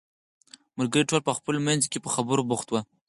ملګري 0.77 1.03
ټول 1.09 1.21
په 1.27 1.33
خپلو 1.37 1.59
منځو 1.67 1.89
کې 1.91 1.99
په 2.03 2.09
خبرو 2.15 2.47
بوخت 2.49 2.67
وو. 2.69 2.81